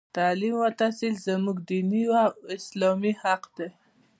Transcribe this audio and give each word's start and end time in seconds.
تـعلـيم 0.15 0.55
او 0.65 0.69
تحـصيل 0.79 1.13
زمـوږ 1.25 1.57
دينـي 1.69 2.03
او 2.21 2.29
اسـلامي 2.57 3.11
حـق 3.21 3.43
دى. 3.57 3.67